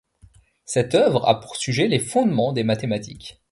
[0.65, 3.39] Cette œuvre a pour sujet les fondements des mathématiques.